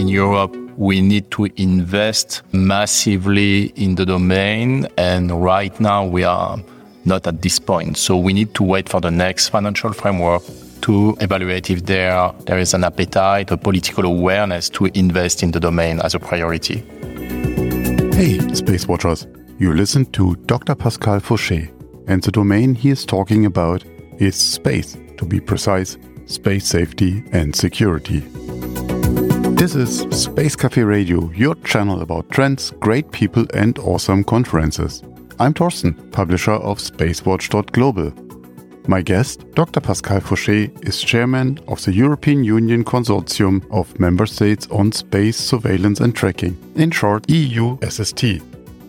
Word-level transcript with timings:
in 0.00 0.08
Europe, 0.08 0.56
we 0.78 1.02
need 1.02 1.30
to 1.30 1.44
invest 1.56 2.42
massively 2.52 3.66
in 3.76 3.94
the 3.96 4.06
domain. 4.06 4.88
And 4.96 5.30
right 5.42 5.78
now, 5.78 6.06
we 6.06 6.24
are 6.24 6.58
not 7.04 7.26
at 7.26 7.42
this 7.42 7.58
point. 7.58 7.98
So 7.98 8.16
we 8.16 8.32
need 8.32 8.54
to 8.54 8.62
wait 8.62 8.88
for 8.88 9.00
the 9.00 9.10
next 9.10 9.50
financial 9.50 9.92
framework 9.92 10.42
to 10.82 11.16
evaluate 11.20 11.68
if 11.70 11.84
there, 11.84 12.32
there 12.46 12.58
is 12.58 12.72
an 12.72 12.84
appetite, 12.84 13.50
a 13.50 13.58
political 13.58 14.06
awareness 14.06 14.70
to 14.70 14.86
invest 14.94 15.42
in 15.42 15.50
the 15.50 15.60
domain 15.60 16.00
as 16.00 16.14
a 16.14 16.18
priority. 16.18 16.78
Hey, 18.14 18.38
Space 18.54 18.88
Watchers. 18.88 19.26
You 19.58 19.74
listen 19.74 20.06
to 20.12 20.36
Dr. 20.46 20.74
Pascal 20.74 21.20
Faucher, 21.20 21.68
and 22.06 22.22
the 22.22 22.32
domain 22.32 22.74
he 22.74 22.88
is 22.88 23.04
talking 23.04 23.44
about 23.44 23.84
is 24.18 24.34
space, 24.34 24.96
to 25.18 25.26
be 25.26 25.38
precise, 25.40 25.98
space 26.24 26.66
safety 26.66 27.22
and 27.32 27.54
security. 27.54 28.22
This 29.60 29.74
is 29.74 30.22
Space 30.22 30.56
Cafe 30.56 30.82
Radio, 30.82 31.30
your 31.32 31.54
channel 31.56 32.00
about 32.00 32.30
trends, 32.30 32.70
great 32.80 33.12
people, 33.12 33.44
and 33.52 33.78
awesome 33.80 34.24
conferences. 34.24 35.02
I'm 35.38 35.52
Torsten, 35.52 36.10
publisher 36.12 36.52
of 36.52 36.78
SpaceWatch.global. 36.78 38.10
My 38.88 39.02
guest, 39.02 39.44
Dr. 39.52 39.80
Pascal 39.80 40.20
Faucher, 40.20 40.70
is 40.88 41.02
chairman 41.02 41.58
of 41.68 41.84
the 41.84 41.92
European 41.92 42.42
Union 42.42 42.82
Consortium 42.82 43.70
of 43.70 44.00
Member 44.00 44.24
States 44.24 44.66
on 44.68 44.92
Space 44.92 45.36
Surveillance 45.36 46.00
and 46.00 46.16
Tracking, 46.16 46.56
in 46.76 46.90
short 46.90 47.28
EU 47.28 47.76
SST. 47.86 48.40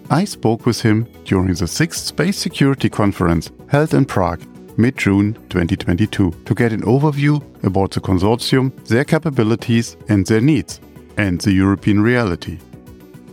I 0.09 0.23
spoke 0.23 0.65
with 0.65 0.81
him 0.81 1.05
during 1.25 1.53
the 1.53 1.67
sixth 1.67 2.05
Space 2.05 2.37
Security 2.37 2.89
Conference 2.89 3.51
held 3.67 3.93
in 3.93 4.05
Prague 4.05 4.41
mid 4.77 4.97
June 4.97 5.33
2022 5.49 6.31
to 6.45 6.55
get 6.55 6.71
an 6.71 6.81
overview 6.81 7.41
about 7.63 7.91
the 7.91 7.99
consortium, 7.99 8.71
their 8.87 9.03
capabilities 9.03 9.97
and 10.09 10.25
their 10.25 10.41
needs, 10.41 10.79
and 11.17 11.39
the 11.41 11.51
European 11.51 12.01
reality. 12.01 12.59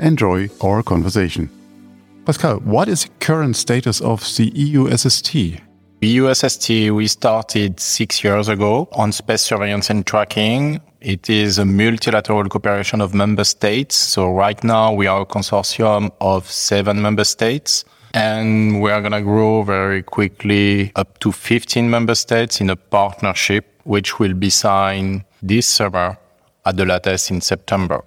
Enjoy 0.01 0.49
our 0.63 0.83
conversation. 0.83 1.49
Pascal, 2.25 2.59
what 2.61 2.89
is 2.89 3.05
the 3.05 3.11
current 3.21 3.57
status 3.57 4.01
of 4.01 4.21
the 4.37 4.53
EU 4.55 4.89
SST? 4.97 5.61
EUSST, 6.01 6.95
we 6.95 7.09
started 7.09 7.81
six 7.81 8.23
years 8.23 8.49
ago 8.49 8.89
on 8.93 9.11
space 9.11 9.43
surveillance 9.43 9.91
and 9.91 10.07
tracking. 10.07 10.81
It 11.01 11.29
is 11.29 11.59
a 11.59 11.65
multilateral 11.65 12.49
cooperation 12.49 13.01
of 13.01 13.15
member 13.15 13.45
states. 13.45 13.97
So 13.97 14.33
right 14.33 14.63
now 14.63 14.93
we 14.93 15.09
are 15.09 15.23
a 15.23 15.27
consortium 15.27 16.13
of 16.21 16.49
seven 16.49 17.03
member 17.03 17.25
states 17.25 17.85
and 18.15 18.81
we 18.81 18.91
are 18.91 19.01
going 19.01 19.13
to 19.13 19.23
grow 19.23 19.63
very 19.63 20.03
quickly 20.03 20.93
up 20.97 21.19
to 21.21 21.33
15 21.33 21.91
member 21.91 22.15
states 22.15 22.61
in 22.61 22.71
a 22.71 22.77
partnership, 22.77 23.81
which 23.85 24.19
will 24.19 24.35
be 24.35 24.51
signed 24.51 25.25
this 25.43 25.67
summer 25.67 26.19
at 26.65 26.77
the 26.77 26.85
latest 26.85 27.31
in 27.31 27.41
September. 27.41 28.05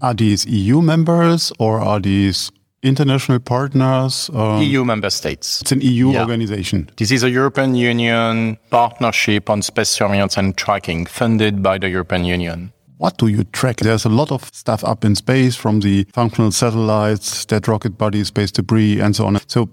Are 0.00 0.14
these 0.14 0.44
EU 0.46 0.82
members 0.82 1.52
or 1.58 1.80
are 1.80 2.00
these 2.00 2.50
international 2.82 3.40
partners? 3.40 4.30
Um, 4.34 4.60
EU 4.60 4.84
member 4.84 5.10
states. 5.10 5.62
It's 5.62 5.72
an 5.72 5.80
EU 5.80 6.10
yeah. 6.10 6.20
organization. 6.20 6.90
This 6.96 7.10
is 7.10 7.22
a 7.22 7.30
European 7.30 7.74
Union 7.74 8.58
partnership 8.70 9.48
on 9.48 9.62
space 9.62 9.88
surveillance 9.88 10.36
and 10.36 10.56
tracking 10.56 11.06
funded 11.06 11.62
by 11.62 11.78
the 11.78 11.88
European 11.88 12.24
Union. 12.24 12.73
What 12.98 13.18
do 13.18 13.26
you 13.26 13.44
track? 13.44 13.78
There's 13.78 14.04
a 14.04 14.08
lot 14.08 14.30
of 14.30 14.44
stuff 14.52 14.84
up 14.84 15.04
in 15.04 15.14
space 15.14 15.56
from 15.56 15.80
the 15.80 16.06
functional 16.12 16.52
satellites, 16.52 17.44
dead 17.44 17.66
rocket 17.66 17.98
bodies, 17.98 18.28
space 18.28 18.52
debris, 18.52 19.00
and 19.00 19.16
so 19.16 19.26
on. 19.26 19.40
So, 19.46 19.68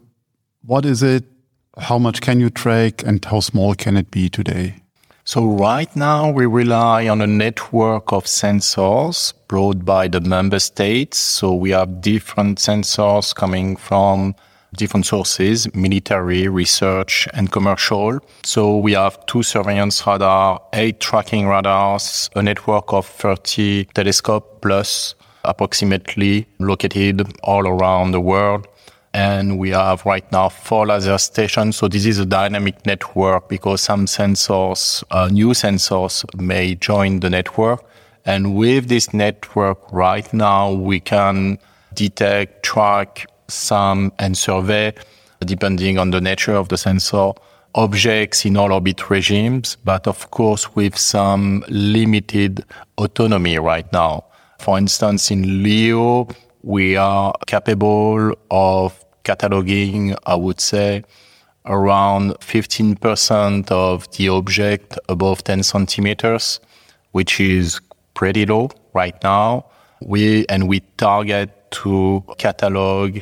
what 0.64 0.86
is 0.86 1.04
it? 1.04 1.26
How 1.78 1.98
much 1.98 2.22
can 2.22 2.40
you 2.40 2.50
track 2.50 3.04
and 3.04 3.24
how 3.24 3.40
small 3.40 3.76
can 3.76 3.96
it 3.96 4.12
be 4.12 4.30
today? 4.30 4.82
So 5.24 5.46
right 5.46 5.96
now 5.96 6.32
we 6.32 6.48
rely 6.48 7.08
on 7.08 7.22
a 7.22 7.28
network 7.28 8.12
of 8.12 8.26
sensors 8.26 9.34
brought 9.48 9.86
by 9.86 10.08
the 10.08 10.20
member 10.20 10.60
states. 10.60 11.18
So 11.20 11.54
we 11.54 11.70
have 11.70 12.02
different 12.02 12.58
sensors 12.58 13.34
coming 13.34 13.76
from 13.76 14.36
different 14.76 15.06
sources, 15.06 15.74
military, 15.76 16.48
research, 16.48 17.28
and 17.34 17.52
commercial. 17.52 18.20
So 18.44 18.78
we 18.78 18.94
have 18.94 19.26
two 19.26 19.44
surveillance 19.44 20.06
radar, 20.08 20.62
eight 20.74 21.00
tracking 21.00 21.48
radars, 21.48 22.30
a 22.36 22.42
network 22.42 22.94
of 22.94 23.06
30 23.06 23.86
telescope 23.94 24.62
plus 24.62 25.16
approximately 25.44 26.48
located 26.60 27.28
all 27.44 27.68
around 27.68 28.12
the 28.12 28.22
world. 28.22 28.68
And 29.14 29.60
we 29.60 29.72
have 29.72 30.06
right 30.06 30.30
now 30.32 30.48
four 30.48 30.88
laser 30.88 31.18
stations. 31.18 31.76
So 31.76 31.90
this 31.90 32.06
is 32.06 32.18
a 32.18 32.26
dynamic 32.26 32.86
network 32.86 33.50
because 33.50 33.82
some 33.82 34.06
sensors, 34.06 35.04
uh, 35.12 35.28
new 35.28 35.50
sensors 35.50 36.24
may 36.40 36.76
join 36.76 37.20
the 37.20 37.30
network. 37.30 37.84
And 38.24 38.56
with 38.56 38.88
this 38.88 39.14
network 39.14 39.92
right 39.92 40.32
now, 40.34 40.72
we 40.72 41.02
can 41.02 41.58
detect, 41.94 42.64
track 42.64 43.26
some 43.54 44.12
and 44.20 44.38
survey, 44.38 44.94
depending 45.46 45.98
on 45.98 46.12
the 46.12 46.22
nature 46.22 46.54
of 46.54 46.70
the 46.70 46.78
sensor, 46.78 47.32
objects 47.76 48.46
in 48.46 48.58
all 48.58 48.72
orbit 48.74 49.10
regimes, 49.10 49.78
but 49.84 50.08
of 50.08 50.32
course 50.32 50.76
with 50.76 50.98
some 50.98 51.64
limited 51.70 52.64
autonomy 52.98 53.58
right 53.58 53.92
now. 53.94 54.26
For 54.60 54.78
instance, 54.78 55.32
in 55.32 55.64
LEO, 55.64 56.28
we 56.64 56.96
are 56.96 57.34
capable 57.48 58.34
of 58.52 59.04
cataloging, 59.24 60.16
I 60.26 60.36
would 60.36 60.60
say, 60.60 61.04
around 61.66 62.32
15% 62.40 63.72
of 63.72 64.10
the 64.12 64.30
object 64.30 64.98
above 65.10 65.44
10 65.44 65.64
centimeters, 65.64 66.60
which 67.12 67.40
is 67.40 67.80
pretty 68.14 68.46
low 68.46 68.70
right 68.94 69.16
now. 69.24 69.66
We, 70.02 70.46
and 70.48 70.68
we 70.68 70.82
target 70.98 71.50
to 71.72 72.24
catalog, 72.38 73.20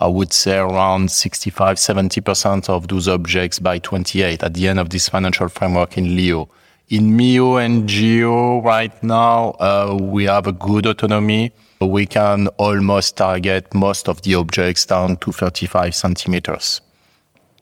I 0.00 0.08
would 0.08 0.32
say 0.32 0.58
around 0.58 1.10
65, 1.10 1.76
70% 1.76 2.68
of 2.68 2.88
those 2.88 3.06
objects 3.06 3.58
by 3.58 3.78
28 3.78 4.42
at 4.42 4.54
the 4.54 4.66
end 4.68 4.80
of 4.80 4.90
this 4.90 5.08
financial 5.08 5.48
framework 5.48 5.96
in 5.96 6.16
LEO. 6.16 6.48
In 6.88 7.16
MEO 7.16 7.56
and 7.56 7.88
GEO 7.88 8.60
right 8.60 9.02
now, 9.02 9.50
uh, 9.60 9.96
we 10.00 10.24
have 10.24 10.46
a 10.46 10.52
good 10.52 10.84
autonomy. 10.86 11.52
We 11.80 12.06
can 12.06 12.48
almost 12.58 13.16
target 13.16 13.72
most 13.72 14.08
of 14.08 14.22
the 14.22 14.34
objects 14.34 14.84
down 14.84 15.16
to 15.18 15.32
35 15.32 15.94
centimeters. 15.94 16.80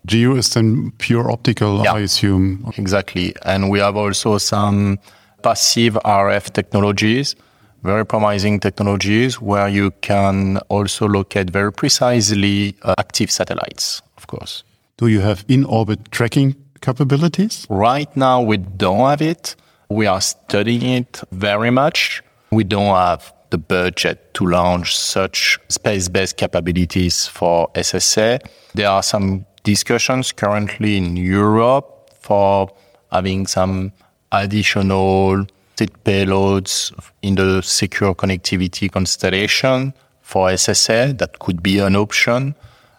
GEO 0.06 0.34
is 0.36 0.50
then 0.50 0.92
pure 0.98 1.30
optical, 1.30 1.84
yeah, 1.84 1.92
I 1.92 2.00
assume. 2.00 2.72
Exactly. 2.76 3.34
And 3.44 3.70
we 3.70 3.78
have 3.78 3.96
also 3.96 4.38
some 4.38 4.98
passive 5.42 5.94
RF 6.04 6.52
technologies, 6.52 7.36
very 7.82 8.06
promising 8.06 8.60
technologies 8.60 9.40
where 9.40 9.68
you 9.68 9.90
can 10.02 10.58
also 10.68 11.06
locate 11.06 11.50
very 11.50 11.72
precisely 11.72 12.76
uh, 12.82 12.94
active 12.98 13.30
satellites, 13.30 14.02
of 14.16 14.26
course. 14.26 14.64
Do 14.96 15.08
you 15.08 15.20
have 15.20 15.44
in 15.48 15.64
orbit 15.64 16.10
tracking 16.10 16.54
capabilities? 16.80 17.66
Right 17.68 18.14
now, 18.16 18.40
we 18.40 18.56
don't 18.58 19.08
have 19.10 19.22
it. 19.22 19.56
We 19.88 20.06
are 20.06 20.20
studying 20.20 20.82
it 20.82 21.20
very 21.32 21.70
much. 21.70 22.22
We 22.50 22.64
don't 22.64 22.94
have 22.94 23.32
the 23.50 23.58
budget 23.58 24.32
to 24.34 24.46
launch 24.46 24.96
such 24.96 25.58
space-based 25.68 26.36
capabilities 26.36 27.26
for 27.26 27.68
SSA. 27.74 28.40
There 28.74 28.88
are 28.88 29.02
some 29.02 29.44
discussions 29.64 30.32
currently 30.32 30.96
in 30.96 31.16
Europe 31.16 32.10
for 32.20 32.70
having 33.10 33.46
some 33.46 33.92
additional 34.30 35.46
payloads 35.76 36.92
in 37.22 37.34
the 37.34 37.62
secure 37.62 38.14
connectivity 38.14 38.90
constellation 38.90 39.92
for 40.20 40.48
SSA. 40.50 41.18
That 41.18 41.38
could 41.38 41.62
be 41.62 41.78
an 41.78 41.96
option, 41.96 42.54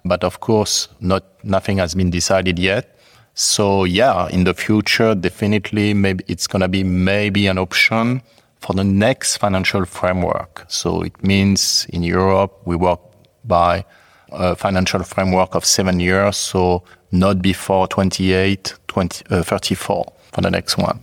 but 0.06 0.24
of 0.24 0.40
course, 0.40 0.88
not 1.00 1.24
nothing 1.44 1.78
has 1.78 1.96
been 1.96 2.10
decided 2.10 2.60
yet. 2.60 2.98
So 3.36 3.84
yeah, 3.84 4.28
in 4.30 4.44
the 4.44 4.54
future, 4.54 5.16
definitely, 5.16 5.94
maybe 5.94 6.24
it's 6.28 6.48
going 6.48 6.62
to 6.62 6.68
be 6.68 6.84
maybe 6.84 7.48
an 7.48 7.58
option 7.58 8.22
for 8.60 8.74
the 8.74 8.84
next 8.84 9.38
financial 9.38 9.86
framework. 9.86 10.66
So 10.68 11.02
it 11.02 11.24
means 11.24 11.86
in 11.90 12.04
Europe, 12.04 12.62
we 12.66 12.76
work 12.76 13.00
by 13.44 13.86
a 14.32 14.56
financial 14.56 15.04
framework 15.04 15.56
of 15.56 15.66
seven 15.66 16.00
years. 16.00 16.38
So 16.38 16.84
not 17.12 17.42
before 17.42 17.88
28, 17.88 18.76
20, 18.88 19.26
uh, 19.30 19.44
34 19.44 20.14
for 20.32 20.42
the 20.42 20.52
next 20.52 20.78
one. 20.78 21.00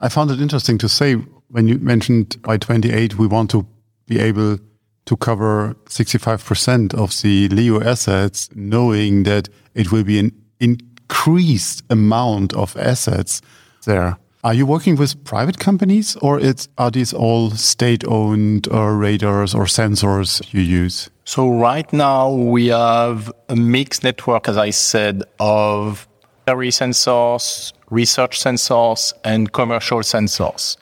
I 0.00 0.08
found 0.08 0.30
it 0.30 0.40
interesting 0.40 0.78
to 0.78 0.88
say 0.88 1.14
when 1.48 1.68
you 1.68 1.78
mentioned 1.78 2.40
by 2.42 2.56
28, 2.56 3.18
we 3.18 3.26
want 3.26 3.50
to 3.50 3.66
be 4.06 4.18
able 4.18 4.58
to 5.06 5.16
cover 5.16 5.76
65% 5.86 6.94
of 6.94 7.20
the 7.22 7.48
LEO 7.48 7.82
assets, 7.82 8.48
knowing 8.54 9.24
that 9.24 9.48
it 9.74 9.92
will 9.92 10.04
be 10.04 10.18
an 10.18 10.32
increased 10.60 11.82
amount 11.90 12.54
of 12.54 12.76
assets 12.76 13.42
there. 13.84 14.16
Are 14.42 14.54
you 14.54 14.64
working 14.64 14.96
with 14.96 15.22
private 15.24 15.58
companies 15.58 16.16
or 16.16 16.40
are 16.78 16.90
these 16.90 17.12
all 17.12 17.50
state 17.50 18.04
owned 18.06 18.68
uh, 18.72 18.86
radars 18.86 19.54
or 19.54 19.64
sensors 19.64 20.40
you 20.54 20.62
use? 20.62 21.10
So 21.24 21.50
right 21.50 21.92
now 21.92 22.30
we 22.30 22.68
have 22.68 23.30
a 23.50 23.56
mixed 23.56 24.02
network, 24.02 24.48
as 24.48 24.56
I 24.56 24.70
said, 24.70 25.24
of 25.38 26.08
military 26.46 26.70
sensors, 26.70 27.74
research 27.90 28.40
sensors 28.40 29.12
and 29.24 29.52
commercial 29.52 29.98
sensors. 29.98 30.76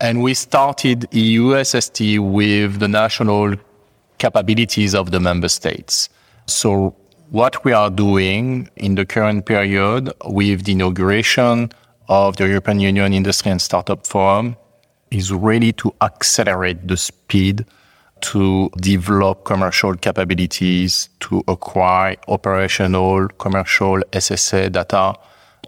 And 0.00 0.22
we 0.22 0.34
started 0.34 1.08
EUSST 1.10 2.18
with 2.18 2.78
the 2.78 2.88
national 2.88 3.54
capabilities 4.18 4.94
of 4.94 5.10
the 5.10 5.20
member 5.20 5.48
states. 5.48 6.08
So 6.46 6.94
what 7.30 7.64
we 7.64 7.72
are 7.72 7.90
doing 7.90 8.68
in 8.76 8.94
the 8.94 9.04
current 9.04 9.46
period 9.46 10.12
with 10.24 10.64
the 10.64 10.72
inauguration 10.72 11.70
of 12.08 12.36
the 12.36 12.48
European 12.48 12.80
Union 12.80 13.12
Industry 13.12 13.50
and 13.50 13.60
Startup 13.60 14.06
Forum 14.06 14.56
is 15.10 15.32
really 15.32 15.72
to 15.74 15.94
accelerate 16.00 16.86
the 16.86 16.96
speed 16.96 17.64
to 18.20 18.70
develop 18.80 19.44
commercial 19.44 19.94
capabilities, 19.94 21.08
to 21.20 21.44
acquire 21.48 22.16
operational 22.28 23.28
commercial 23.38 23.98
SSA 24.12 24.72
data, 24.72 25.14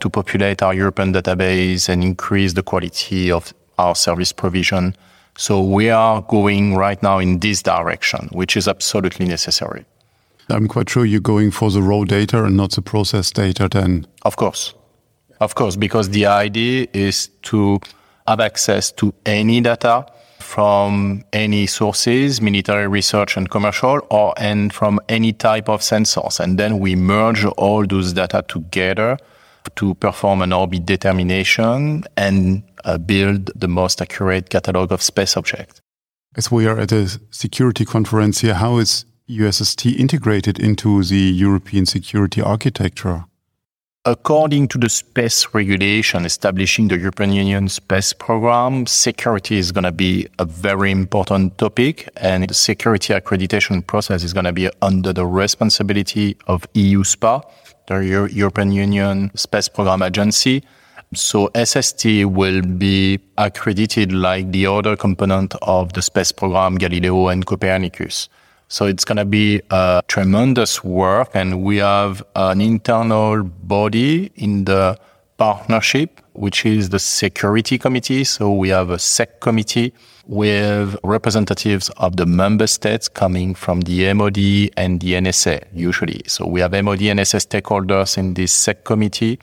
to 0.00 0.10
populate 0.10 0.62
our 0.62 0.74
European 0.74 1.12
database 1.12 1.88
and 1.88 2.02
increase 2.02 2.54
the 2.54 2.62
quality 2.62 3.30
of 3.30 3.54
our 3.78 3.94
service 3.94 4.32
provision. 4.32 4.94
So 5.36 5.62
we 5.62 5.90
are 5.90 6.22
going 6.22 6.76
right 6.76 7.02
now 7.02 7.18
in 7.18 7.38
this 7.38 7.62
direction, 7.62 8.28
which 8.32 8.56
is 8.56 8.68
absolutely 8.68 9.26
necessary. 9.26 9.84
I'm 10.48 10.68
quite 10.68 10.90
sure 10.90 11.04
you're 11.04 11.20
going 11.20 11.50
for 11.52 11.70
the 11.70 11.80
raw 11.80 12.04
data 12.04 12.44
and 12.44 12.56
not 12.56 12.72
the 12.72 12.82
process 12.82 13.30
data 13.30 13.68
then. 13.68 14.06
Of 14.22 14.36
course. 14.36 14.74
Of 15.40 15.54
course, 15.54 15.76
because 15.76 16.10
the 16.10 16.26
idea 16.26 16.86
is 16.92 17.28
to 17.42 17.80
have 18.26 18.40
access 18.40 18.92
to 18.92 19.14
any 19.24 19.60
data 19.60 20.06
from 20.38 21.24
any 21.32 21.66
sources, 21.66 22.40
military 22.40 22.88
research 22.88 23.36
and 23.36 23.48
commercial, 23.48 24.00
or 24.10 24.34
and 24.36 24.72
from 24.72 24.98
any 25.08 25.32
type 25.32 25.68
of 25.68 25.80
sensors. 25.80 26.40
And 26.40 26.58
then 26.58 26.80
we 26.80 26.96
merge 26.96 27.44
all 27.44 27.86
those 27.86 28.12
data 28.12 28.44
together 28.48 29.16
to 29.76 29.94
perform 29.94 30.42
an 30.42 30.52
orbit 30.52 30.86
determination 30.86 32.04
and 32.16 32.62
uh, 32.84 32.98
build 32.98 33.50
the 33.54 33.68
most 33.68 34.00
accurate 34.00 34.50
catalog 34.50 34.92
of 34.92 35.02
space 35.02 35.36
objects. 35.36 35.80
As 36.36 36.50
we 36.50 36.66
are 36.66 36.78
at 36.78 36.92
a 36.92 37.08
security 37.30 37.84
conference 37.84 38.40
here, 38.40 38.54
how 38.54 38.78
is 38.78 39.04
EUSST 39.28 39.98
integrated 39.98 40.58
into 40.58 41.02
the 41.02 41.16
European 41.16 41.86
security 41.86 42.40
architecture? 42.40 43.24
According 44.06 44.68
to 44.68 44.78
the 44.78 44.88
space 44.88 45.46
regulation 45.52 46.24
establishing 46.24 46.88
the 46.88 46.96
European 46.96 47.32
Union 47.32 47.68
space 47.68 48.14
program, 48.14 48.86
security 48.86 49.58
is 49.58 49.72
going 49.72 49.84
to 49.84 49.92
be 49.92 50.26
a 50.38 50.46
very 50.46 50.90
important 50.90 51.58
topic 51.58 52.08
and 52.16 52.48
the 52.48 52.54
security 52.54 53.12
accreditation 53.12 53.86
process 53.86 54.24
is 54.24 54.32
going 54.32 54.46
to 54.46 54.54
be 54.54 54.70
under 54.80 55.12
the 55.12 55.26
responsibility 55.26 56.34
of 56.46 56.62
EUSPA, 56.72 57.42
the 57.90 58.28
European 58.32 58.70
Union 58.70 59.30
Space 59.34 59.68
Program 59.68 60.02
Agency. 60.02 60.62
So 61.12 61.50
SST 61.56 62.24
will 62.24 62.62
be 62.62 63.18
accredited 63.36 64.12
like 64.12 64.52
the 64.52 64.66
other 64.66 64.96
component 64.96 65.56
of 65.62 65.92
the 65.92 66.02
space 66.02 66.30
program, 66.30 66.78
Galileo 66.78 67.28
and 67.28 67.44
Copernicus. 67.44 68.28
So 68.68 68.86
it's 68.86 69.04
going 69.04 69.16
to 69.16 69.24
be 69.24 69.60
a 69.70 70.02
tremendous 70.06 70.84
work. 70.84 71.30
And 71.34 71.64
we 71.64 71.78
have 71.78 72.22
an 72.36 72.60
internal 72.60 73.42
body 73.42 74.30
in 74.36 74.64
the 74.66 74.96
partnership, 75.36 76.19
which 76.32 76.64
is 76.64 76.90
the 76.90 76.98
security 76.98 77.78
committee. 77.78 78.24
So 78.24 78.52
we 78.52 78.68
have 78.70 78.90
a 78.90 78.98
SEC 78.98 79.40
committee 79.40 79.92
with 80.26 80.96
representatives 81.02 81.88
of 81.96 82.16
the 82.16 82.26
member 82.26 82.66
states 82.66 83.08
coming 83.08 83.54
from 83.54 83.80
the 83.82 84.12
MOD 84.14 84.38
and 84.76 85.00
the 85.00 85.14
NSA, 85.14 85.64
usually. 85.72 86.22
So 86.26 86.46
we 86.46 86.60
have 86.60 86.72
MOD 86.72 87.02
and 87.02 87.20
NSA 87.20 87.46
stakeholders 87.46 88.16
in 88.16 88.34
this 88.34 88.52
SEC 88.52 88.84
committee, 88.84 89.38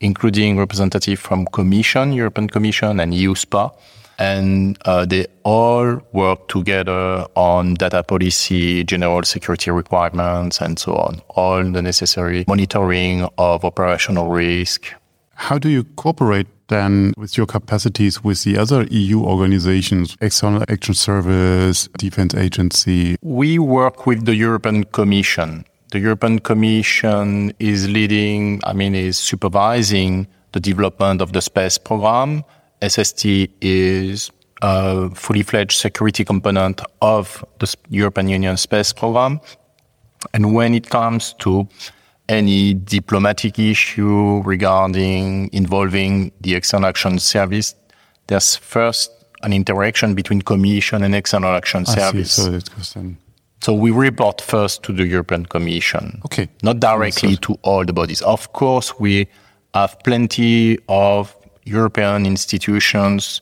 including 0.00 0.58
representatives 0.58 1.20
from 1.20 1.46
Commission, 1.46 2.12
European 2.12 2.48
Commission 2.48 3.00
and 3.00 3.12
EUSPA 3.12 3.72
and 4.20 4.76
uh, 4.84 5.06
they 5.06 5.26
all 5.44 5.98
work 6.12 6.46
together 6.48 7.24
on 7.34 7.74
data 7.74 8.02
policy, 8.02 8.84
general 8.84 9.22
security 9.22 9.70
requirements, 9.70 10.60
and 10.60 10.78
so 10.78 10.94
on. 10.94 11.22
All 11.30 11.64
the 11.64 11.80
necessary 11.80 12.44
monitoring 12.46 13.26
of 13.38 13.64
operational 13.64 14.28
risk. 14.28 14.92
How 15.40 15.58
do 15.58 15.68
you 15.68 15.84
cooperate 15.84 16.46
then 16.68 17.12
with 17.16 17.36
your 17.36 17.46
capacities 17.46 18.22
with 18.22 18.44
the 18.44 18.56
other 18.58 18.84
EU 18.90 19.22
organizations, 19.24 20.16
External 20.20 20.62
Action 20.68 20.94
Service, 20.94 21.88
Defense 21.98 22.34
Agency? 22.34 23.16
We 23.22 23.58
work 23.58 24.06
with 24.06 24.26
the 24.26 24.34
European 24.34 24.84
Commission. 24.84 25.64
The 25.92 25.98
European 25.98 26.38
Commission 26.40 27.52
is 27.58 27.88
leading, 27.88 28.60
I 28.64 28.72
mean, 28.74 28.94
is 28.94 29.16
supervising 29.18 30.28
the 30.52 30.60
development 30.60 31.20
of 31.22 31.32
the 31.32 31.40
space 31.40 31.78
program 31.78 32.44
SST 32.82 33.26
is 33.60 34.30
a 34.62 35.10
fully 35.14 35.42
fledged 35.42 35.78
security 35.78 36.24
component 36.24 36.80
of 37.02 37.44
the 37.58 37.74
European 37.88 38.28
Union 38.28 38.56
space 38.56 38.92
program. 38.92 39.40
And 40.32 40.54
when 40.54 40.74
it 40.74 40.90
comes 40.90 41.34
to 41.40 41.68
any 42.30 42.74
diplomatic 42.74 43.58
issue 43.58 44.40
regarding 44.44 45.50
involving 45.52 46.30
the 46.40 46.54
External 46.54 46.88
Action 46.88 47.18
Service, 47.18 47.74
there's 48.28 48.54
first 48.56 49.10
an 49.42 49.52
interaction 49.52 50.14
between 50.14 50.40
Commission 50.40 51.02
and 51.02 51.14
External 51.14 51.54
Action 51.54 51.84
I 51.88 51.94
Service. 51.94 52.32
See, 52.32 52.62
so, 52.82 53.16
so 53.60 53.74
we 53.74 53.90
report 53.90 54.40
first 54.40 54.84
to 54.84 54.92
the 54.92 55.06
European 55.06 55.44
Commission, 55.46 56.20
okay, 56.24 56.48
not 56.62 56.78
directly 56.78 57.36
to 57.38 57.58
all 57.62 57.84
the 57.84 57.92
bodies. 57.92 58.22
Of 58.22 58.52
course, 58.52 58.98
we 59.00 59.26
have 59.74 59.98
plenty 60.04 60.78
of 60.88 61.36
European 61.64 62.26
institutions 62.26 63.40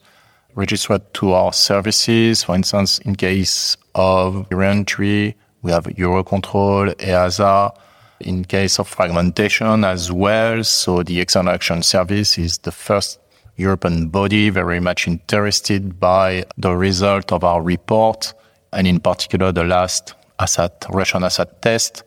registered 0.54 1.02
to 1.14 1.32
our 1.32 1.52
services. 1.52 2.42
For 2.42 2.54
instance, 2.54 2.98
in 3.00 3.16
case 3.16 3.76
of 3.94 4.46
reentry, 4.50 5.36
we 5.62 5.72
have 5.72 5.84
Eurocontrol, 5.84 6.94
EASA. 6.94 7.76
In 8.20 8.44
case 8.44 8.80
of 8.80 8.88
fragmentation 8.88 9.84
as 9.84 10.10
well, 10.10 10.64
so 10.64 11.04
the 11.04 11.20
External 11.20 11.54
Action 11.54 11.82
Service 11.82 12.36
is 12.36 12.58
the 12.58 12.72
first 12.72 13.20
European 13.56 14.08
body 14.08 14.50
very 14.50 14.80
much 14.80 15.06
interested 15.06 16.00
by 16.00 16.44
the 16.56 16.74
result 16.74 17.32
of 17.32 17.44
our 17.44 17.62
report, 17.62 18.34
and 18.72 18.86
in 18.86 18.98
particular 18.98 19.52
the 19.52 19.64
last 19.64 20.14
ASAT, 20.40 20.88
Russian 20.92 21.22
ASAT 21.22 21.60
test 21.60 22.02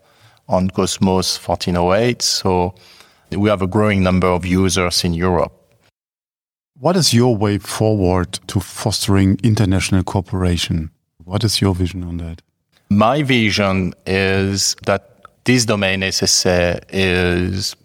on 0.49 0.69
Cosmos 0.69 1.37
1408. 1.37 2.21
So 2.21 2.75
we 3.31 3.49
have 3.49 3.61
a 3.61 3.67
growing 3.67 4.03
number 4.03 4.27
of 4.27 4.45
users 4.45 5.05
in 5.05 5.13
Europe. 5.13 5.53
What 6.77 6.97
is 6.97 7.13
your 7.13 7.35
way 7.37 7.57
forward 7.57 8.33
to 8.47 8.59
fostering 8.59 9.39
international 9.43 10.03
cooperation? 10.03 10.91
What 11.23 11.43
is 11.43 11.61
your 11.61 11.75
vision 11.75 12.03
on 12.03 12.17
that? 12.17 12.41
My 12.89 13.23
vision 13.23 13.93
is 14.05 14.75
that 14.85 15.10
this 15.45 15.65
domain 15.65 16.01
SSA 16.01 16.75
uh, 16.75 16.79
is 16.91 17.75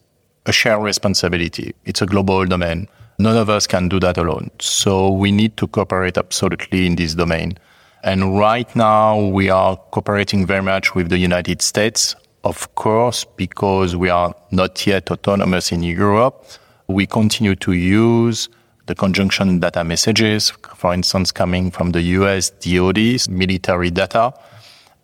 a 0.44 0.52
shared 0.52 0.82
responsibility. 0.82 1.75
It's 1.84 2.02
a 2.02 2.06
global 2.06 2.44
domain. 2.44 2.88
None 3.18 3.36
of 3.36 3.48
us 3.48 3.66
can 3.66 3.88
do 3.88 3.98
that 4.00 4.18
alone. 4.18 4.50
So 4.60 5.10
we 5.10 5.32
need 5.32 5.56
to 5.56 5.66
cooperate 5.66 6.18
absolutely 6.18 6.86
in 6.86 6.96
this 6.96 7.14
domain. 7.14 7.58
And 8.04 8.38
right 8.38 8.75
now 8.76 9.18
we 9.18 9.48
are 9.48 9.76
cooperating 9.90 10.46
very 10.46 10.62
much 10.62 10.94
with 10.94 11.08
the 11.08 11.18
United 11.18 11.62
States, 11.62 12.14
of 12.44 12.75
course, 12.75 13.25
because 13.25 13.96
we 13.96 14.10
are 14.10 14.34
not 14.50 14.86
yet 14.86 15.10
autonomous 15.10 15.72
in 15.72 15.82
Europe. 15.82 16.44
We 16.88 17.06
continue 17.06 17.56
to 17.56 17.72
use 17.72 18.48
the 18.84 18.94
conjunction 18.94 19.58
data 19.58 19.82
messages, 19.82 20.50
for 20.76 20.94
instance, 20.94 21.32
coming 21.32 21.70
from 21.70 21.90
the 21.90 22.02
US 22.02 22.50
DoD's 22.50 23.28
military 23.28 23.90
data. 23.90 24.32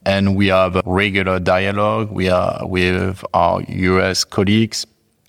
And 0.04 0.34
we 0.36 0.48
have 0.48 0.76
a 0.76 0.82
regular 0.84 1.38
dialogue 1.38 2.10
we 2.10 2.28
are 2.28 2.66
with 2.66 3.24
our 3.34 3.62
US 3.62 4.24
colleagues. 4.24 4.86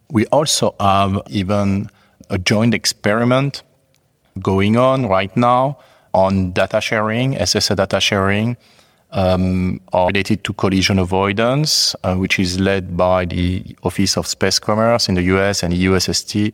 We 0.09 0.25
also 0.27 0.75
have 0.79 1.21
even 1.29 1.89
a 2.29 2.37
joint 2.37 2.73
experiment 2.73 3.63
going 4.41 4.77
on 4.77 5.07
right 5.07 5.35
now 5.37 5.77
on 6.13 6.51
data 6.51 6.81
sharing, 6.81 7.35
SSA 7.35 7.75
data 7.75 7.99
sharing, 7.99 8.57
um, 9.11 9.79
related 9.93 10.43
to 10.43 10.53
collision 10.53 10.97
avoidance, 10.97 11.95
uh, 12.03 12.15
which 12.15 12.39
is 12.39 12.59
led 12.59 12.97
by 12.97 13.25
the 13.25 13.75
Office 13.83 14.17
of 14.17 14.25
Space 14.25 14.57
Commerce 14.57 15.07
in 15.07 15.15
the 15.15 15.23
US 15.23 15.61
and 15.61 15.73
EUSST 15.73 16.53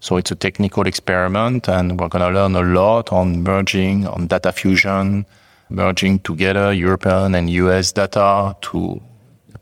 so 0.00 0.16
it's 0.16 0.30
a 0.30 0.36
technical 0.36 0.86
experiment 0.86 1.68
and 1.68 1.98
we're 1.98 2.08
going 2.08 2.22
to 2.22 2.30
learn 2.30 2.54
a 2.54 2.62
lot 2.62 3.12
on 3.12 3.42
merging, 3.42 4.06
on 4.06 4.28
data 4.28 4.52
fusion, 4.52 5.26
merging 5.70 6.18
together 6.20 6.72
European 6.72 7.34
and 7.34 7.50
US 7.50 7.92
data 7.92 8.56
to 8.62 9.00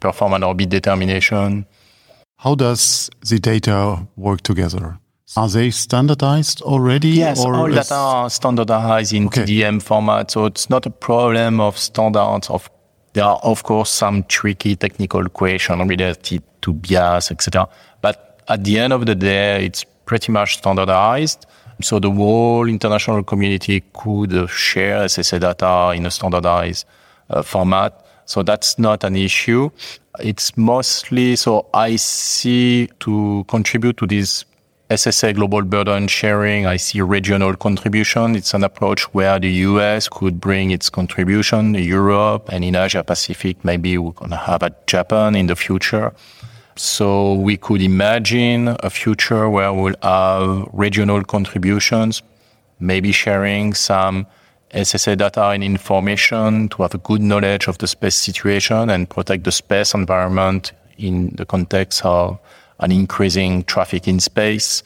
perform 0.00 0.34
an 0.34 0.42
orbit 0.42 0.68
determination. 0.68 1.66
How 2.38 2.54
does 2.54 3.10
the 3.28 3.38
data 3.38 4.06
work 4.16 4.42
together? 4.42 4.98
Are 5.36 5.48
they 5.48 5.70
standardized 5.70 6.62
already? 6.62 7.08
Yes, 7.08 7.44
all 7.44 7.68
data 7.68 7.94
are 7.94 8.30
standardized 8.30 9.12
in 9.12 9.26
okay. 9.26 9.42
TDM 9.42 9.82
format. 9.82 10.30
So 10.30 10.46
it's 10.46 10.70
not 10.70 10.86
a 10.86 10.90
problem 10.90 11.60
of 11.60 11.76
standards. 11.76 12.48
Of 12.48 12.70
there 13.12 13.24
are 13.24 13.40
of 13.42 13.62
course 13.62 13.90
some 13.90 14.22
tricky 14.24 14.76
technical 14.76 15.28
questions 15.28 15.88
related 15.88 16.42
to 16.62 16.72
bias, 16.72 17.30
etc. 17.30 17.68
But 18.02 18.40
at 18.48 18.62
the 18.62 18.78
end 18.78 18.92
of 18.92 19.06
the 19.06 19.14
day, 19.14 19.66
it's 19.66 19.84
pretty 20.04 20.30
much 20.30 20.58
standardized. 20.58 21.46
So 21.82 21.98
the 21.98 22.10
whole 22.10 22.68
international 22.68 23.22
community 23.22 23.82
could 23.92 24.48
share 24.48 25.04
SSA 25.04 25.40
data 25.40 25.92
in 25.94 26.06
a 26.06 26.10
standardized 26.10 26.86
uh, 27.28 27.42
format. 27.42 28.04
So 28.24 28.42
that's 28.42 28.78
not 28.78 29.04
an 29.04 29.14
issue. 29.14 29.70
It's 30.18 30.56
mostly 30.56 31.36
so 31.36 31.66
I 31.74 31.96
see 31.96 32.88
to 33.00 33.44
contribute 33.48 33.98
to 33.98 34.06
this 34.06 34.44
SSA 34.88 35.34
global 35.34 35.62
burden 35.62 36.06
sharing. 36.06 36.64
I 36.64 36.76
see 36.76 37.00
regional 37.00 37.56
contribution. 37.56 38.36
It's 38.36 38.54
an 38.54 38.64
approach 38.64 39.02
where 39.14 39.38
the 39.38 39.50
US 39.50 40.08
could 40.08 40.40
bring 40.40 40.70
its 40.70 40.88
contribution, 40.88 41.74
Europe 41.74 42.48
and 42.52 42.64
in 42.64 42.76
Asia 42.76 43.02
Pacific, 43.02 43.64
maybe 43.64 43.98
we're 43.98 44.12
going 44.12 44.30
to 44.30 44.36
have 44.36 44.62
a 44.62 44.72
Japan 44.86 45.34
in 45.34 45.48
the 45.48 45.56
future. 45.56 46.12
So 46.76 47.34
we 47.34 47.56
could 47.56 47.80
imagine 47.80 48.76
a 48.80 48.90
future 48.90 49.48
where 49.48 49.72
we'll 49.72 49.94
have 50.02 50.68
regional 50.72 51.22
contributions, 51.24 52.22
maybe 52.78 53.12
sharing 53.12 53.72
some 53.72 54.26
SSA 54.72 55.16
data 55.16 55.44
and 55.46 55.64
information 55.64 56.68
to 56.68 56.82
have 56.82 56.94
a 56.94 56.98
good 56.98 57.22
knowledge 57.22 57.66
of 57.66 57.78
the 57.78 57.86
space 57.86 58.14
situation 58.14 58.90
and 58.90 59.08
protect 59.08 59.44
the 59.44 59.52
space 59.52 59.94
environment 59.94 60.72
in 60.98 61.30
the 61.36 61.46
context 61.46 62.04
of 62.04 62.38
an 62.80 62.92
increasing 62.92 63.64
traffic 63.64 64.06
in 64.06 64.20
space. 64.20 64.82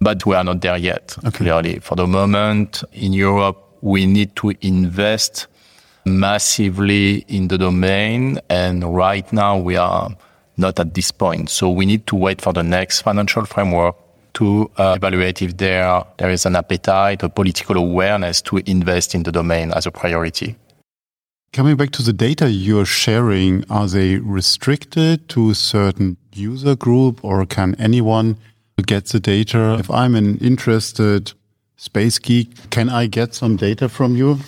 But 0.00 0.24
we 0.26 0.36
are 0.36 0.44
not 0.44 0.60
there 0.60 0.76
yet, 0.76 1.16
okay. 1.18 1.30
clearly. 1.30 1.78
For 1.80 1.96
the 1.96 2.06
moment, 2.06 2.84
in 2.92 3.12
Europe, 3.12 3.58
we 3.80 4.06
need 4.06 4.36
to 4.36 4.52
invest 4.60 5.48
massively 6.04 7.24
in 7.28 7.48
the 7.48 7.58
domain. 7.58 8.38
And 8.48 8.94
right 8.94 9.30
now, 9.32 9.58
we 9.58 9.76
are 9.76 10.16
not 10.56 10.78
at 10.78 10.94
this 10.94 11.10
point. 11.10 11.50
So 11.50 11.70
we 11.70 11.86
need 11.86 12.06
to 12.08 12.16
wait 12.16 12.40
for 12.40 12.52
the 12.52 12.62
next 12.62 13.02
financial 13.02 13.44
framework 13.44 13.96
to 14.34 14.70
uh, 14.78 14.94
evaluate 14.96 15.42
if 15.42 15.56
there, 15.56 16.04
there 16.18 16.30
is 16.30 16.46
an 16.46 16.56
appetite 16.56 17.22
or 17.22 17.28
political 17.28 17.76
awareness 17.76 18.40
to 18.42 18.58
invest 18.66 19.14
in 19.14 19.22
the 19.22 19.32
domain 19.32 19.72
as 19.72 19.86
a 19.86 19.90
priority. 19.90 20.56
Coming 21.52 21.76
back 21.76 21.90
to 21.92 22.02
the 22.02 22.14
data 22.14 22.50
you're 22.50 22.86
sharing, 22.86 23.64
are 23.68 23.86
they 23.86 24.16
restricted 24.16 25.28
to 25.30 25.50
a 25.50 25.54
certain 25.54 26.16
user 26.32 26.74
group 26.74 27.22
or 27.22 27.44
can 27.44 27.74
anyone 27.78 28.38
get 28.86 29.06
the 29.06 29.20
data? 29.20 29.76
If 29.78 29.90
I'm 29.90 30.14
an 30.14 30.38
interested 30.38 31.32
space 31.76 32.18
geek, 32.18 32.70
can 32.70 32.88
I 32.88 33.06
get 33.06 33.34
some 33.34 33.56
data 33.56 33.90
from 33.90 34.16
you? 34.16 34.38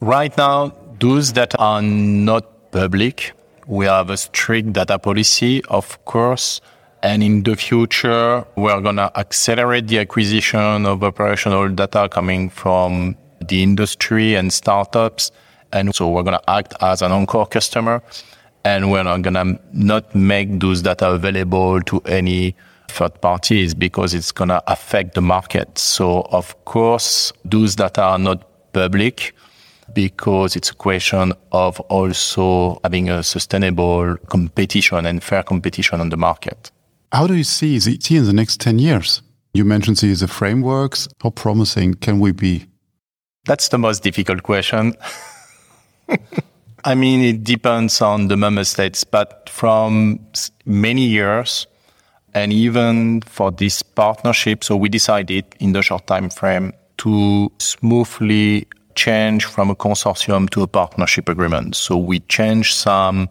Right 0.00 0.36
now, 0.36 0.72
those 1.00 1.32
that 1.32 1.58
are 1.58 1.82
not 1.82 2.70
public, 2.70 3.32
we 3.66 3.86
have 3.86 4.10
a 4.10 4.16
strict 4.16 4.72
data 4.72 4.98
policy, 4.98 5.62
of 5.64 6.04
course. 6.04 6.60
And 7.02 7.22
in 7.22 7.42
the 7.42 7.54
future, 7.54 8.44
we're 8.56 8.80
going 8.80 8.96
to 8.96 9.10
accelerate 9.18 9.88
the 9.88 9.98
acquisition 9.98 10.86
of 10.86 11.04
operational 11.04 11.68
data 11.68 12.08
coming 12.08 12.48
from 12.48 13.16
the 13.46 13.62
industry 13.62 14.34
and 14.34 14.52
startups. 14.52 15.30
And 15.72 15.94
so 15.94 16.08
we're 16.08 16.22
going 16.22 16.38
to 16.38 16.50
act 16.50 16.74
as 16.80 17.02
an 17.02 17.12
anchor 17.12 17.44
customer 17.44 18.02
and 18.64 18.90
we're 18.90 19.02
not 19.02 19.22
going 19.22 19.34
to 19.34 19.60
not 19.72 20.14
make 20.14 20.60
those 20.60 20.80
data 20.82 21.10
available 21.10 21.82
to 21.82 22.00
any 22.06 22.56
third 22.88 23.20
parties 23.20 23.74
because 23.74 24.14
it's 24.14 24.32
going 24.32 24.48
to 24.48 24.62
affect 24.66 25.14
the 25.14 25.20
market. 25.20 25.78
So 25.78 26.22
of 26.30 26.64
course, 26.64 27.32
those 27.44 27.76
data 27.76 28.02
are 28.02 28.18
not 28.18 28.72
public 28.72 29.34
because 29.92 30.56
it's 30.56 30.70
a 30.70 30.74
question 30.74 31.32
of 31.52 31.80
also 31.80 32.80
having 32.82 33.10
a 33.10 33.22
sustainable 33.22 34.16
competition 34.28 35.06
and 35.06 35.22
fair 35.22 35.42
competition 35.42 36.00
on 36.00 36.08
the 36.08 36.16
market. 36.16 36.70
How 37.12 37.26
do 37.26 37.34
you 37.34 37.44
see 37.44 37.76
ZT 37.76 38.16
in 38.18 38.24
the 38.24 38.32
next 38.32 38.60
10 38.60 38.78
years? 38.78 39.22
You 39.52 39.64
mentioned 39.64 39.98
the 39.98 40.26
frameworks. 40.26 41.06
How 41.22 41.30
promising 41.30 41.94
can 41.94 42.18
we 42.18 42.32
be? 42.32 42.66
That's 43.44 43.68
the 43.68 43.78
most 43.78 44.02
difficult 44.02 44.42
question. 44.42 44.94
I 46.84 46.94
mean, 46.94 47.22
it 47.22 47.44
depends 47.44 48.02
on 48.02 48.28
the 48.28 48.36
member 48.36 48.64
states, 48.64 49.04
but 49.04 49.48
from 49.48 50.18
many 50.66 51.02
years, 51.02 51.66
and 52.34 52.52
even 52.52 53.20
for 53.22 53.52
this 53.52 53.82
partnership, 53.82 54.64
so 54.64 54.76
we 54.76 54.88
decided 54.88 55.44
in 55.60 55.72
the 55.72 55.82
short 55.82 56.06
time 56.06 56.30
frame 56.30 56.72
to 56.98 57.50
smoothly 57.58 58.66
change 58.94 59.44
from 59.44 59.70
a 59.70 59.76
consortium 59.76 60.48
to 60.50 60.62
a 60.62 60.66
partnership 60.66 61.28
agreement. 61.28 61.76
So 61.76 61.96
we 61.96 62.20
changed 62.20 62.74
some 62.74 63.28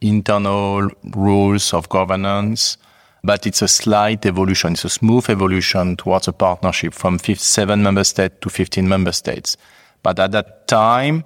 internal 0.00 0.90
rules 1.14 1.74
of 1.74 1.88
governance, 1.88 2.76
but 3.24 3.46
it's 3.46 3.62
a 3.62 3.68
slight 3.68 4.26
evolution. 4.26 4.72
It's 4.72 4.84
a 4.84 4.88
smooth 4.88 5.28
evolution 5.28 5.96
towards 5.96 6.28
a 6.28 6.32
partnership 6.32 6.94
from 6.94 7.18
seven 7.18 7.82
member 7.82 8.04
states 8.04 8.36
to 8.40 8.48
15 8.48 8.88
member 8.88 9.12
states. 9.12 9.56
But 10.02 10.18
at 10.20 10.32
that 10.32 10.68
time, 10.68 11.24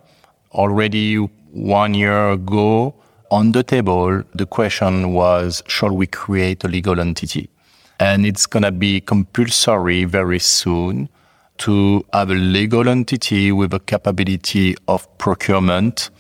already 0.53 1.17
one 1.17 1.95
year 1.95 2.31
ago, 2.31 2.95
on 3.31 3.53
the 3.53 3.63
table, 3.63 4.23
the 4.35 4.47
question 4.47 5.13
was, 5.13 5.63
shall 5.67 5.95
we 5.95 6.07
create 6.07 6.65
a 6.65 6.69
legal 6.69 7.01
entity? 7.01 7.49
And 7.99 8.27
it's 8.27 8.47
going 8.47 8.63
to 8.63 8.73
be 8.73 9.01
compulsory 9.01 10.05
very 10.05 10.39
soon 10.39 11.09
to 11.63 12.05
have 12.13 12.29
a 12.29 12.35
legal 12.35 12.89
entity 12.89 13.53
with 13.53 13.73
a 13.73 13.79
capability 13.79 14.75
of 14.89 15.07
procurement. 15.19 16.11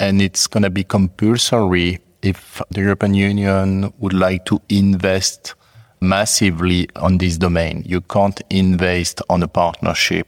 And 0.00 0.20
it's 0.20 0.48
going 0.48 0.64
to 0.64 0.70
be 0.70 0.82
compulsory 0.82 2.00
if 2.22 2.60
the 2.70 2.80
European 2.80 3.14
Union 3.14 3.92
would 4.00 4.12
like 4.12 4.44
to 4.46 4.60
invest 4.68 5.54
massively 6.00 6.88
on 6.96 7.18
this 7.18 7.38
domain. 7.38 7.84
You 7.86 8.00
can't 8.00 8.40
invest 8.50 9.22
on 9.30 9.44
a 9.44 9.46
partnership 9.46 10.26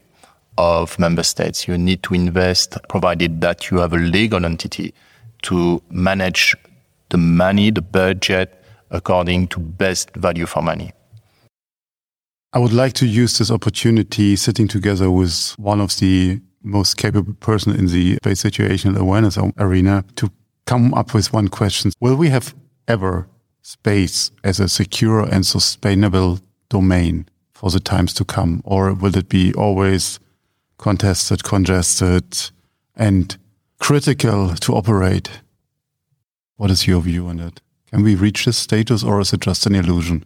of 0.57 1.01
member 1.01 1.25
states. 1.25 1.67
You 1.67 1.77
need 1.77 2.05
to 2.05 2.15
invest 2.15 2.79
provided 2.89 3.41
that 3.41 3.73
you 3.73 3.79
have 3.79 3.93
a 3.93 3.99
legal 3.99 4.45
entity 4.45 4.95
to 5.43 5.83
manage 5.91 6.55
the 7.09 7.19
money, 7.19 7.73
the 7.73 7.83
budget 7.83 8.63
according 8.93 9.49
to 9.49 9.59
best 9.59 10.15
value 10.15 10.47
for 10.47 10.63
money. 10.63 10.93
I 12.55 12.61
would 12.61 12.73
like 12.73 12.93
to 12.95 13.07
use 13.07 13.37
this 13.37 13.51
opportunity 13.51 14.37
sitting 14.37 14.69
together 14.69 15.11
with 15.11 15.57
one 15.59 15.81
of 15.81 15.99
the 15.99 16.41
most 16.63 16.97
capable 16.97 17.35
person 17.35 17.75
in 17.75 17.87
the 17.87 18.15
space 18.19 18.45
situational 18.45 18.97
awareness 18.97 19.37
arena 19.59 20.05
to 20.15 20.31
come 20.65 20.95
up 20.95 21.15
with 21.15 21.33
one 21.33 21.49
question. 21.49 21.91
Will 21.99 22.15
we 22.15 22.29
have 22.29 22.55
ever 22.87 23.27
space 23.63 24.31
as 24.45 24.61
a 24.61 24.69
secure 24.69 25.23
and 25.23 25.45
sustainable 25.45 26.39
domain 26.69 27.27
for 27.55 27.71
the 27.71 27.81
times 27.81 28.15
to 28.15 28.25
come? 28.25 28.63
Or 28.65 28.95
will 28.95 29.17
it 29.17 29.29
be 29.29 29.53
always 29.55 30.21
contested, 30.79 31.43
congested, 31.43 32.53
and 32.95 33.37
critical 33.81 34.55
to 34.55 34.75
operate? 34.75 35.29
What 36.57 36.71
is 36.71 36.87
your 36.87 37.01
view 37.01 37.27
on 37.27 37.41
it? 37.41 37.61
Can 37.91 38.05
we 38.05 38.15
reach 38.15 38.45
this 38.45 38.59
status 38.59 39.03
or 39.03 39.21
is 39.21 39.33
it 39.33 39.41
just 39.41 39.67
an 39.67 39.75
illusion? 39.75 40.25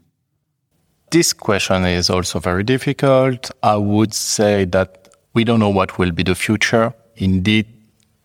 This 1.11 1.33
question 1.33 1.87
is 1.87 2.11
also 2.11 2.39
very 2.39 2.63
difficult. 2.63 3.51
I 3.63 3.77
would 3.77 4.13
say 4.13 4.67
that 4.67 5.09
we 5.33 5.43
don't 5.43 5.59
know 5.59 5.71
what 5.71 5.99
will 5.99 6.13
be 6.13 6.23
the 6.23 6.35
future. 6.35 6.93
Indeed, 7.17 7.67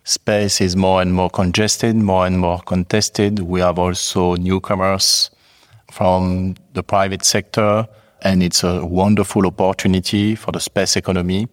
space 0.04 0.60
is 0.60 0.76
more 0.76 1.02
and 1.02 1.14
more 1.14 1.30
congested, 1.30 1.96
more 1.96 2.26
and 2.26 2.40
more 2.40 2.60
contested. 2.60 3.40
We 3.40 3.62
have 3.62 3.80
also 3.80 4.36
newcomers 4.36 5.32
from 5.92 6.56
the 6.74 6.84
private 6.84 7.24
sector, 7.24 7.88
and 8.22 8.44
it's 8.44 8.66
a 8.66 8.86
wonderful 8.86 9.46
opportunity 9.46 10.36
for 10.36 10.52
the 10.52 10.60
space 10.60 10.98
economy. 10.98 11.48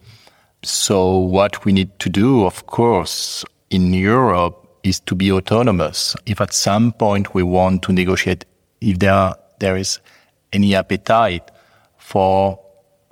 So, 0.64 1.16
what 1.16 1.64
we 1.64 1.72
need 1.72 1.96
to 2.00 2.08
do, 2.08 2.44
of 2.44 2.66
course, 2.66 3.44
in 3.70 3.94
Europe 3.94 4.68
is 4.82 4.99
to 5.00 5.14
be 5.14 5.30
autonomous. 5.30 6.16
If 6.26 6.40
at 6.40 6.52
some 6.52 6.90
point 6.90 7.34
we 7.34 7.44
want 7.44 7.82
to 7.82 7.92
negotiate, 7.92 8.46
if 8.80 8.99
there, 8.99 9.12
are, 9.12 9.37
there 9.60 9.76
is 9.76 10.00
any 10.52 10.75
appetite 10.75 11.50
for 11.99 12.59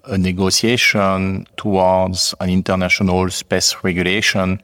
a 0.04 0.16
negotiation 0.16 1.46
towards 1.56 2.34
an 2.40 2.50
international 2.50 3.28
space 3.30 3.76
regulation, 3.82 4.60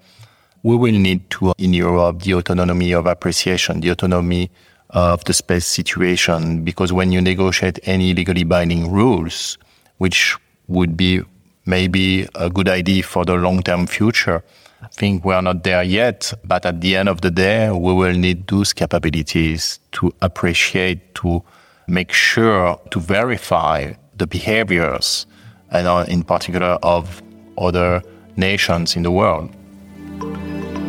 we 0.62 0.76
will 0.76 0.92
need 0.92 1.28
to, 1.30 1.52
in 1.58 1.74
Europe, 1.74 2.22
the 2.22 2.32
autonomy 2.32 2.92
of 2.92 3.06
appreciation, 3.06 3.80
the 3.80 3.90
autonomy 3.90 4.50
of 4.90 5.24
the 5.24 5.34
space 5.34 5.66
situation, 5.66 6.64
because 6.64 6.92
when 6.92 7.12
you 7.12 7.20
negotiate 7.20 7.78
any 7.84 8.14
legally 8.14 8.44
binding 8.44 8.90
rules, 8.90 9.58
which 9.98 10.36
would 10.68 10.96
be 10.96 11.20
maybe 11.66 12.26
a 12.34 12.48
good 12.48 12.68
idea 12.68 13.02
for 13.02 13.24
the 13.24 13.34
long-term 13.34 13.86
future, 13.86 14.42
I 14.82 14.88
think 14.88 15.24
we 15.24 15.34
are 15.34 15.42
not 15.42 15.64
there 15.64 15.82
yet, 15.82 16.32
but 16.44 16.66
at 16.66 16.80
the 16.80 16.96
end 16.96 17.08
of 17.08 17.20
the 17.20 17.30
day, 17.30 17.70
we 17.70 17.92
will 17.92 18.12
need 18.12 18.46
those 18.46 18.72
capabilities 18.72 19.80
to 19.92 20.12
appreciate, 20.20 21.14
to 21.16 21.42
make 21.86 22.12
sure 22.12 22.80
to 22.90 23.00
verify 23.00 23.92
the 24.16 24.26
behaviors, 24.26 25.26
and 25.70 26.08
in 26.08 26.22
particular 26.22 26.78
of 26.82 27.22
other 27.58 28.02
nations 28.36 28.96
in 28.96 29.02
the 29.02 29.10
world. 29.10 29.50